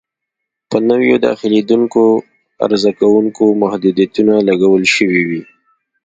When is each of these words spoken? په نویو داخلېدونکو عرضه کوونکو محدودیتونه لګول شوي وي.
په 0.69 0.77
نویو 0.89 1.15
داخلېدونکو 1.27 2.03
عرضه 2.65 2.91
کوونکو 2.99 3.43
محدودیتونه 3.63 4.33
لګول 4.49 4.83
شوي 4.95 5.21
وي. 5.29 5.41